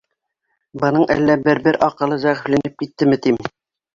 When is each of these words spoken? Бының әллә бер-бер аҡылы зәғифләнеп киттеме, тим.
Бының 0.83 1.03
әллә 1.15 1.35
бер-бер 1.49 1.77
аҡылы 1.89 2.19
зәғифләнеп 2.25 2.81
киттеме, 2.83 3.23
тим. 3.27 3.41